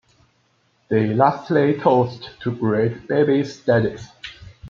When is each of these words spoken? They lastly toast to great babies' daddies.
They 0.89 1.13
lastly 1.13 1.79
toast 1.79 2.31
to 2.39 2.49
great 2.55 3.07
babies' 3.07 3.59
daddies. 3.63 4.09